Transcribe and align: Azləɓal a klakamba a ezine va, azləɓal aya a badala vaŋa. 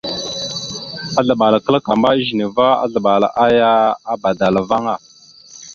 Azləɓal 1.19 1.53
a 1.57 1.63
klakamba 1.65 2.07
a 2.09 2.15
ezine 2.19 2.45
va, 2.55 2.67
azləɓal 2.83 3.23
aya 3.45 3.69
a 4.11 4.13
badala 4.21 4.61
vaŋa. 4.69 4.93